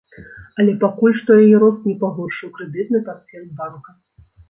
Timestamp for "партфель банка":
3.11-4.01